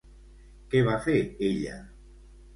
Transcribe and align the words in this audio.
Què 0.71 0.81
va 0.87 0.95
fer 1.05 1.19
ella? 1.51 1.77